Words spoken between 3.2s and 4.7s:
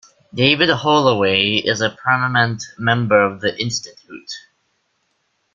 of the institute.